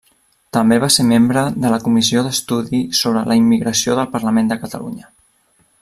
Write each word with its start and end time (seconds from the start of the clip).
També 0.55 0.77
va 0.83 0.87
ser 0.95 1.03
membre 1.11 1.43
de 1.65 1.71
la 1.73 1.79
Comissió 1.83 2.23
d'Estudi 2.29 2.81
sobre 3.01 3.23
la 3.33 3.39
Immigració 3.43 3.99
del 4.01 4.11
Parlament 4.17 4.51
de 4.55 4.59
Catalunya. 4.65 5.13